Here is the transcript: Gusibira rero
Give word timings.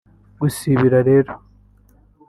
Gusibira 0.41 0.97
rero 1.09 1.33